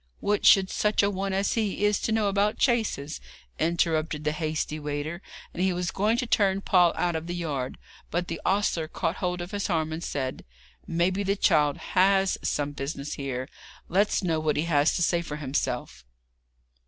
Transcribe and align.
'What 0.19 0.47
should 0.47 0.71
such 0.71 1.03
a 1.03 1.11
one 1.11 1.31
as 1.31 1.53
he 1.53 1.85
is 1.85 2.09
know 2.09 2.27
about 2.27 2.57
chaises?' 2.57 3.19
interrupted 3.59 4.23
the 4.23 4.31
hasty 4.31 4.79
waiter, 4.79 5.21
and 5.53 5.61
he 5.61 5.73
was 5.73 5.91
going 5.91 6.17
to 6.17 6.25
turn 6.25 6.61
Paul 6.61 6.91
out 6.95 7.15
of 7.15 7.27
the 7.27 7.35
yard; 7.35 7.77
but 8.09 8.27
the 8.27 8.41
ostler 8.43 8.87
caught 8.87 9.17
hold 9.17 9.41
of 9.41 9.51
his 9.51 9.69
arm, 9.69 9.93
and 9.93 10.03
said: 10.03 10.43
'Maybe 10.87 11.21
the 11.21 11.35
child 11.35 11.77
has 11.93 12.39
some 12.41 12.71
business 12.71 13.13
here; 13.13 13.47
let's 13.89 14.23
know 14.23 14.39
what 14.39 14.57
he 14.57 14.63
has 14.63 14.95
to 14.95 15.03
say 15.03 15.21
for 15.21 15.35
himself.' 15.35 16.03